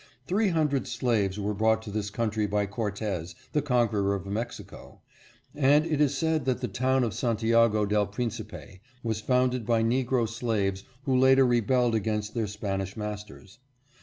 Three 0.25 0.49
hundred 0.49 0.87
slaves 0.87 1.39
were 1.39 1.53
brought 1.53 1.83
to 1.83 1.91
this 1.91 2.09
country 2.09 2.47
by 2.47 2.65
Cortez, 2.65 3.35
the 3.51 3.61
conqueror 3.61 4.15
of 4.15 4.25
Mexico, 4.25 5.01
and 5.53 5.85
it 5.85 6.01
is 6.01 6.17
said 6.17 6.45
that 6.45 6.59
the 6.59 6.67
town 6.67 7.03
of 7.03 7.13
Santiago 7.13 7.85
del 7.85 8.07
Principe 8.07 8.81
was 9.03 9.21
founded 9.21 9.63
by 9.63 9.83
Negro 9.83 10.27
slaves 10.27 10.85
who 11.03 11.15
later 11.15 11.45
rebelled 11.45 11.93
against 11.93 12.33
their 12.33 12.47
Spanish 12.47 12.97
masters. 12.97 13.59